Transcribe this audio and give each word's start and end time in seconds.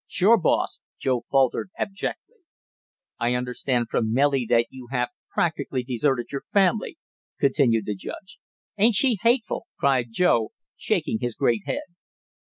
"Sure, 0.07 0.35
boss!" 0.39 0.79
Joe 0.97 1.25
faltered 1.29 1.69
abjectly. 1.77 2.37
"I 3.19 3.35
understand 3.35 3.89
from 3.91 4.11
Nellie 4.11 4.47
that 4.49 4.65
you 4.71 4.87
have 4.89 5.09
practically 5.31 5.83
deserted 5.83 6.31
your 6.31 6.41
family," 6.51 6.97
continued 7.39 7.85
the 7.85 7.93
judge. 7.93 8.39
"Ain't 8.79 8.95
she 8.95 9.19
hateful?" 9.21 9.67
cried 9.77 10.07
Joe, 10.09 10.53
shaking 10.75 11.19
his 11.21 11.35
great 11.35 11.61
head. 11.67 11.83